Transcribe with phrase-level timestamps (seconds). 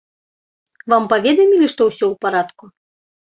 [0.93, 2.65] Вам паведамілі, што ўсё ў парадку?